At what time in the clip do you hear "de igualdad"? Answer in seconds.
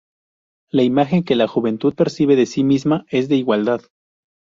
3.29-3.83